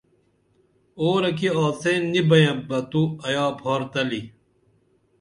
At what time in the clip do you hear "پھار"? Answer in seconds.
3.59-3.81